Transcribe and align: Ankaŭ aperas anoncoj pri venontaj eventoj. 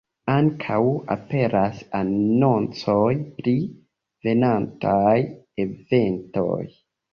Ankaŭ 0.35 0.77
aperas 1.15 1.81
anoncoj 1.99 3.11
pri 3.37 3.55
venontaj 4.29 5.15
eventoj. 5.67 6.61